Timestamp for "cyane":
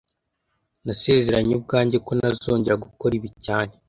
3.45-3.73